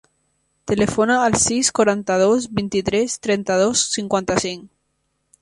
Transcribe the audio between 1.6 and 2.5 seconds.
quaranta-dos,